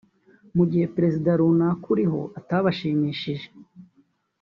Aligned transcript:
mu 0.55 0.63
gihe 0.71 0.85
Perezida 0.95 1.29
runaka 1.39 1.85
uriho 1.93 2.21
atabashimishije 2.39 3.47